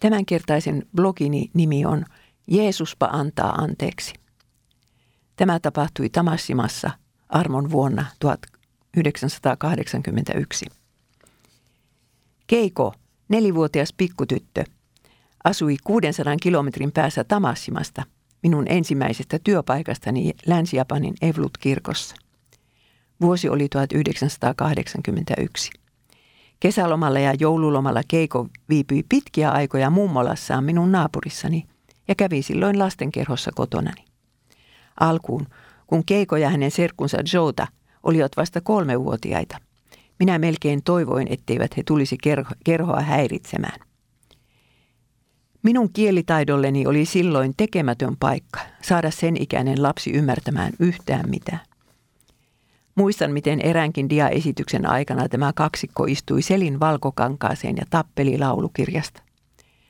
Tämänkertaisen 0.00 0.82
blogini 0.96 1.50
nimi 1.54 1.86
on 1.86 2.04
Jeesuspa 2.46 3.08
antaa 3.12 3.52
anteeksi. 3.52 4.14
Tämä 5.36 5.60
tapahtui 5.60 6.08
Tamassimassa 6.08 6.90
armon 7.28 7.70
vuonna 7.70 8.06
1981. 8.18 10.66
Keiko, 12.46 12.94
nelivuotias 13.28 13.92
pikkutyttö, 13.96 14.64
asui 15.44 15.76
600 15.84 16.36
kilometrin 16.42 16.92
päässä 16.92 17.24
Tamassimasta, 17.24 18.02
minun 18.42 18.64
ensimmäisestä 18.68 19.38
työpaikastani 19.44 20.32
Länsi-Japanin 20.46 21.14
Evlut-kirkossa. 21.22 22.16
Vuosi 23.20 23.48
oli 23.48 23.68
1981. 23.68 25.70
Kesälomalla 26.60 27.18
ja 27.18 27.34
joululomalla 27.40 28.00
Keiko 28.08 28.48
viipyi 28.68 29.02
pitkiä 29.08 29.50
aikoja 29.50 29.90
mummolassaan 29.90 30.64
minun 30.64 30.92
naapurissani 30.92 31.66
ja 32.08 32.14
kävi 32.14 32.42
silloin 32.42 32.78
lastenkerhossa 32.78 33.50
kotonani. 33.54 34.04
Alkuun, 35.00 35.46
kun 35.86 36.04
Keiko 36.04 36.36
ja 36.36 36.50
hänen 36.50 36.70
serkkunsa 36.70 37.18
Jota 37.32 37.66
olivat 38.02 38.32
vasta 38.36 38.60
kolmevuotiaita, 38.60 39.58
minä 40.18 40.38
melkein 40.38 40.82
toivoin, 40.82 41.26
etteivät 41.30 41.76
he 41.76 41.82
tulisi 41.86 42.18
kerho- 42.22 42.56
kerhoa 42.64 43.00
häiritsemään. 43.00 43.80
Minun 45.62 45.92
kielitaidolleni 45.92 46.86
oli 46.86 47.04
silloin 47.04 47.54
tekemätön 47.56 48.16
paikka 48.16 48.60
saada 48.82 49.10
sen 49.10 49.42
ikäinen 49.42 49.82
lapsi 49.82 50.10
ymmärtämään 50.10 50.72
yhtään 50.80 51.30
mitään. 51.30 51.60
Muistan, 52.96 53.32
miten 53.32 53.60
eräänkin 53.60 54.10
diaesityksen 54.10 54.86
aikana 54.86 55.28
tämä 55.28 55.52
kaksikko 55.52 56.04
istui 56.04 56.42
selin 56.42 56.80
valkokankaaseen 56.80 57.76
ja 57.76 57.84
tappeli 57.90 58.38
laulukirjasta. 58.38 59.22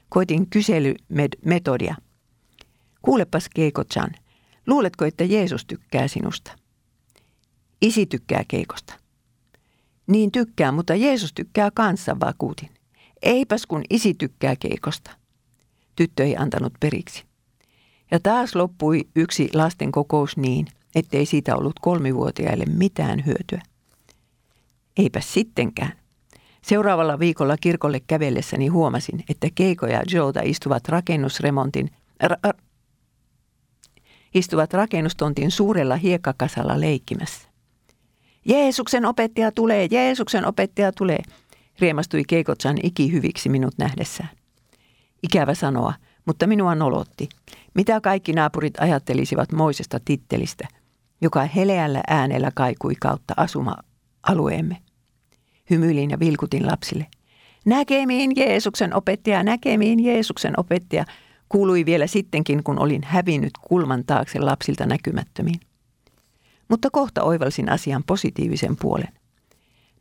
Koitin 0.09 0.51
kyselymetodia. 0.51 1.95
Kuulepas 3.03 3.49
Keiko-chan, 3.49 4.11
luuletko, 4.67 5.05
että 5.05 5.25
Jeesus 5.25 5.65
tykkää 5.65 6.09
sinusta? 6.09 6.53
Isi 7.83 8.07
tykkää 8.07 8.45
Keikosta. 8.49 8.95
Niin 10.07 10.33
tykkää, 10.33 10.73
mutta 10.73 10.95
Jeesus 10.95 11.33
tykkää 11.33 11.71
kanssa, 11.71 12.17
vakuutin. 12.21 12.71
Eipäs 13.23 13.67
kun 13.67 13.83
isi 13.91 14.15
tykkää 14.15 14.57
Keikosta. 14.57 15.11
Tyttö 15.97 16.25
ei 16.25 16.37
antanut 16.37 16.73
periksi. 16.81 17.25
Ja 18.11 18.21
taas 18.21 18.55
loppui 18.55 19.09
yksi 19.17 19.49
lasten 19.55 19.93
kokous 19.93 20.37
niin, 20.37 20.67
ettei 20.97 21.27
siitä 21.27 21.57
ollut 21.57 21.79
kolmivuotiaille 21.81 22.65
mitään 22.65 23.27
hyötyä. 23.27 23.63
Eipä 24.97 25.21
sittenkään. 25.21 25.93
Seuraavalla 26.63 27.19
viikolla 27.19 27.57
kirkolle 27.57 28.01
kävellessäni 28.07 28.67
huomasin, 28.67 29.25
että 29.29 29.49
Keiko 29.55 29.87
ja 29.87 30.03
Joota 30.11 30.41
istuvat 30.45 30.89
rakennusremontin, 30.89 31.91
ra, 32.23 32.37
istuvat 34.35 34.73
rakennustontin 34.73 35.51
suurella 35.51 35.97
hiekkakasalla 35.97 36.81
leikkimässä. 36.81 37.49
Jeesuksen 38.45 39.07
opettaja 39.07 39.53
tulee, 39.53 39.89
Jeesuksen 39.91 40.47
opettaja 40.47 40.93
tulee, 40.93 41.23
riemastui 41.81 42.23
Keikotsan 42.29 42.77
ikihyviksi 42.83 43.49
minut 43.49 43.75
nähdessään. 43.79 44.31
Ikävä 45.23 45.55
sanoa, 45.55 45.95
mutta 46.25 46.47
minua 46.47 46.75
nolotti. 46.75 47.29
Mitä 47.75 48.01
kaikki 48.01 48.33
naapurit 48.33 48.75
ajattelisivat 48.81 49.53
moisesta 49.53 50.01
tittelistä, 50.05 50.69
joka 51.21 51.45
heleällä 51.45 52.01
äänellä 52.07 52.51
kaikui 52.55 52.95
kautta 53.01 53.35
asuma-alueemme. 53.37 54.77
Hymyilin 55.71 56.11
ja 56.11 56.19
vilkutin 56.19 56.67
lapsille. 56.67 57.07
Näkemiin 57.65 58.33
Jeesuksen 58.37 58.95
opettaja, 58.95 59.43
näkemiin 59.43 60.05
Jeesuksen 60.05 60.61
opettaja, 60.61 61.05
kuului 61.49 61.87
vielä 61.87 62.07
sittenkin, 62.07 62.65
kun 62.65 62.79
olin 62.79 63.03
hävinnyt 63.05 63.53
kulman 63.61 64.05
taakse 64.07 64.41
lapsilta 64.41 64.87
näkymättömiin. 64.87 65.61
Mutta 66.69 66.89
kohta 66.93 67.23
oivalsin 67.23 67.69
asian 67.69 68.05
positiivisen 68.05 68.77
puolen. 68.77 69.13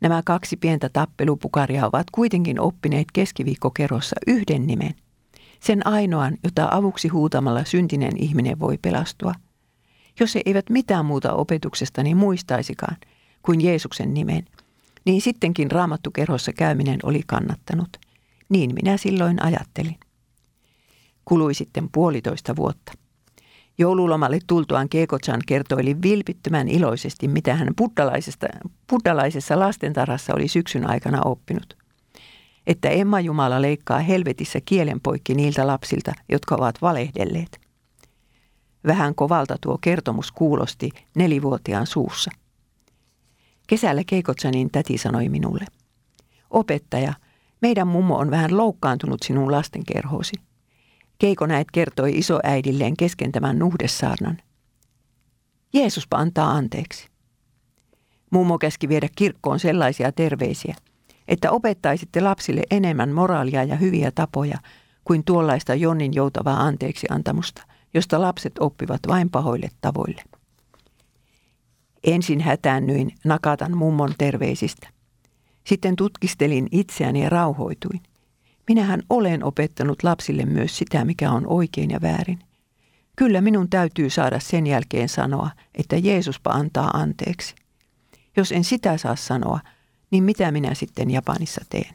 Nämä 0.00 0.22
kaksi 0.24 0.56
pientä 0.56 0.88
tappelupukaria 0.92 1.86
ovat 1.86 2.06
kuitenkin 2.12 2.60
oppineet 2.60 3.06
keskiviikkokerrossa 3.12 4.16
yhden 4.26 4.66
nimen. 4.66 4.94
Sen 5.60 5.86
ainoan, 5.86 6.36
jota 6.44 6.68
avuksi 6.70 7.08
huutamalla 7.08 7.64
syntinen 7.64 8.16
ihminen 8.16 8.60
voi 8.60 8.78
pelastua– 8.78 9.34
jos 10.20 10.34
he 10.34 10.42
eivät 10.46 10.70
mitään 10.70 11.06
muuta 11.06 11.32
opetuksestani 11.32 12.14
muistaisikaan 12.14 12.96
kuin 13.42 13.60
Jeesuksen 13.60 14.14
nimen, 14.14 14.44
niin 15.04 15.20
sittenkin 15.20 15.70
raamattukerhossa 15.70 16.52
käyminen 16.52 16.98
oli 17.02 17.20
kannattanut. 17.26 17.88
Niin 18.48 18.74
minä 18.74 18.96
silloin 18.96 19.42
ajattelin. 19.42 19.96
Kului 21.24 21.54
sitten 21.54 21.88
puolitoista 21.92 22.56
vuotta. 22.56 22.92
Joululomalle 23.78 24.38
tultuaan 24.46 24.88
Keekotsan 24.88 25.40
kertoili 25.46 26.02
vilpittömän 26.02 26.68
iloisesti, 26.68 27.28
mitä 27.28 27.54
hän 27.54 27.68
buddalaisessa 28.88 29.58
lastentarhassa 29.58 30.34
oli 30.34 30.48
syksyn 30.48 30.90
aikana 30.90 31.22
oppinut. 31.24 31.76
Että 32.66 32.88
Emma 32.88 33.20
Jumala 33.20 33.62
leikkaa 33.62 33.98
helvetissä 33.98 34.58
kielen 34.64 35.00
poikki 35.00 35.34
niiltä 35.34 35.66
lapsilta, 35.66 36.12
jotka 36.28 36.54
ovat 36.54 36.82
valehdelleet– 36.82 37.60
Vähän 38.86 39.14
kovalta 39.14 39.56
tuo 39.60 39.78
kertomus 39.80 40.32
kuulosti 40.32 40.90
nelivuotiaan 41.14 41.86
suussa. 41.86 42.30
Kesällä 43.66 44.02
Keikotsanin 44.06 44.70
täti 44.70 44.98
sanoi 44.98 45.28
minulle. 45.28 45.64
Opettaja, 46.50 47.14
meidän 47.62 47.88
mummo 47.88 48.18
on 48.18 48.30
vähän 48.30 48.56
loukkaantunut 48.56 49.22
sinun 49.22 49.52
lastenkerhoosi. 49.52 50.32
Keiko 51.18 51.46
näet 51.46 51.70
kertoi 51.72 52.18
isoäidilleen 52.18 52.96
kesken 52.96 53.32
tämän 53.32 53.58
nuhdessaarnan. 53.58 54.38
Jeesuspa 55.72 56.16
antaa 56.16 56.50
anteeksi. 56.50 57.08
Mummo 58.30 58.58
käski 58.58 58.88
viedä 58.88 59.08
kirkkoon 59.16 59.60
sellaisia 59.60 60.12
terveisiä, 60.12 60.76
että 61.28 61.50
opettaisitte 61.50 62.20
lapsille 62.20 62.62
enemmän 62.70 63.10
moraalia 63.10 63.64
ja 63.64 63.76
hyviä 63.76 64.10
tapoja 64.10 64.58
kuin 65.04 65.24
tuollaista 65.24 65.74
Jonnin 65.74 66.14
joutavaa 66.14 66.60
anteeksi 66.60 67.06
antamusta– 67.10 67.62
josta 67.96 68.20
lapset 68.20 68.52
oppivat 68.60 69.00
vain 69.08 69.30
pahoille 69.30 69.68
tavoille. 69.80 70.22
Ensin 72.04 72.40
hätäännyin 72.40 73.12
Nakatan 73.24 73.76
mummon 73.76 74.14
terveisistä. 74.18 74.88
Sitten 75.64 75.96
tutkistelin 75.96 76.68
itseäni 76.72 77.22
ja 77.22 77.28
rauhoituin. 77.28 78.00
Minähän 78.68 79.02
olen 79.10 79.44
opettanut 79.44 80.02
lapsille 80.02 80.44
myös 80.44 80.78
sitä, 80.78 81.04
mikä 81.04 81.30
on 81.30 81.46
oikein 81.46 81.90
ja 81.90 82.00
väärin. 82.02 82.38
Kyllä 83.16 83.40
minun 83.40 83.70
täytyy 83.70 84.10
saada 84.10 84.40
sen 84.40 84.66
jälkeen 84.66 85.08
sanoa, 85.08 85.50
että 85.74 85.96
Jeesuspa 85.96 86.50
antaa 86.50 86.90
anteeksi. 86.90 87.54
Jos 88.36 88.52
en 88.52 88.64
sitä 88.64 88.98
saa 88.98 89.16
sanoa, 89.16 89.60
niin 90.10 90.24
mitä 90.24 90.52
minä 90.52 90.74
sitten 90.74 91.10
Japanissa 91.10 91.60
teen? 91.68 91.94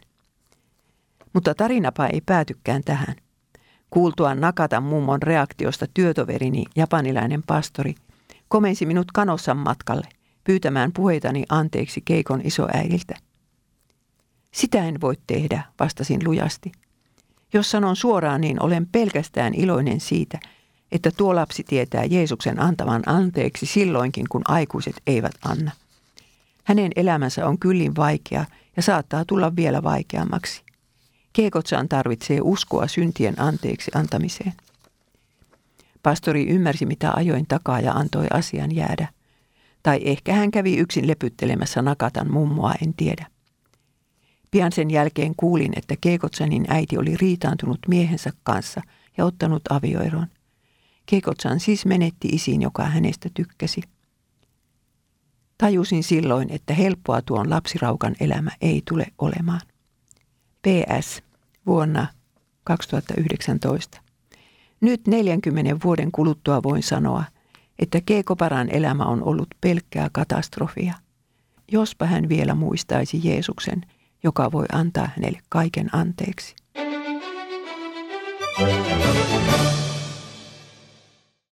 Mutta 1.33 1.55
tarinapa 1.55 2.07
ei 2.07 2.21
päätykään 2.21 2.83
tähän– 2.83 3.15
Kuultuaan 3.93 4.41
Nakatan 4.41 4.83
mummon 4.83 5.21
reaktiosta 5.21 5.85
työtoverini, 5.93 6.65
japanilainen 6.75 7.43
pastori, 7.47 7.95
komensi 8.47 8.85
minut 8.85 9.11
kanossan 9.11 9.57
matkalle 9.57 10.07
pyytämään 10.43 10.91
puheitani 10.91 11.43
anteeksi 11.49 12.01
Keikon 12.05 12.41
isoäidiltä. 12.43 13.15
Sitä 14.51 14.85
en 14.85 15.01
voi 15.01 15.15
tehdä, 15.27 15.63
vastasin 15.79 16.19
lujasti. 16.25 16.71
Jos 17.53 17.71
sanon 17.71 17.95
suoraan, 17.95 18.41
niin 18.41 18.63
olen 18.63 18.87
pelkästään 18.87 19.53
iloinen 19.53 19.99
siitä, 19.99 20.39
että 20.91 21.11
tuo 21.17 21.35
lapsi 21.35 21.63
tietää 21.63 22.05
Jeesuksen 22.05 22.59
antavan 22.59 23.03
anteeksi 23.05 23.65
silloinkin, 23.65 24.25
kun 24.29 24.41
aikuiset 24.45 24.95
eivät 25.07 25.35
anna. 25.45 25.71
Hänen 26.63 26.91
elämänsä 26.95 27.47
on 27.47 27.59
kyllin 27.59 27.95
vaikea 27.95 28.45
ja 28.75 28.83
saattaa 28.83 29.25
tulla 29.25 29.55
vielä 29.55 29.83
vaikeammaksi. 29.83 30.63
Keekotsan 31.33 31.89
tarvitsee 31.89 32.39
uskoa 32.41 32.87
syntien 32.87 33.41
anteeksi 33.41 33.91
antamiseen. 33.95 34.53
Pastori 36.03 36.47
ymmärsi, 36.47 36.85
mitä 36.85 37.11
ajoin 37.11 37.45
takaa 37.47 37.79
ja 37.79 37.93
antoi 37.93 38.27
asian 38.33 38.75
jäädä. 38.75 39.07
Tai 39.83 40.01
ehkä 40.05 40.33
hän 40.33 40.51
kävi 40.51 40.77
yksin 40.77 41.07
lepyttelemässä 41.07 41.81
Nakatan 41.81 42.31
mummoa, 42.31 42.73
en 42.81 42.93
tiedä. 42.93 43.27
Pian 44.51 44.71
sen 44.71 44.91
jälkeen 44.91 45.33
kuulin, 45.37 45.73
että 45.75 45.95
Keekotsanin 46.01 46.65
äiti 46.67 46.97
oli 46.97 47.17
riitaantunut 47.17 47.79
miehensä 47.87 48.31
kanssa 48.43 48.81
ja 49.17 49.25
ottanut 49.25 49.61
avioeron. 49.69 50.27
Keekotsan 51.05 51.59
siis 51.59 51.85
menetti 51.85 52.27
isiin, 52.27 52.61
joka 52.61 52.83
hänestä 52.83 53.29
tykkäsi. 53.33 53.81
Tajusin 55.57 56.03
silloin, 56.03 56.49
että 56.49 56.73
helppoa 56.73 57.21
tuon 57.21 57.49
lapsiraukan 57.49 58.15
elämä 58.19 58.51
ei 58.61 58.81
tule 58.89 59.05
olemaan. 59.17 59.61
PS 60.67 61.23
vuonna 61.65 62.07
2019. 62.63 64.01
Nyt 64.81 65.07
40 65.07 65.77
vuoden 65.83 66.11
kuluttua 66.11 66.63
voin 66.63 66.83
sanoa, 66.83 67.23
että 67.79 68.01
Keekoparan 68.05 68.69
elämä 68.69 69.03
on 69.03 69.23
ollut 69.23 69.47
pelkkää 69.61 70.09
katastrofia. 70.11 70.93
Jospa 71.71 72.05
hän 72.05 72.29
vielä 72.29 72.55
muistaisi 72.55 73.21
Jeesuksen, 73.23 73.81
joka 74.23 74.51
voi 74.51 74.65
antaa 74.71 75.09
hänelle 75.15 75.39
kaiken 75.49 75.95
anteeksi. 75.95 76.55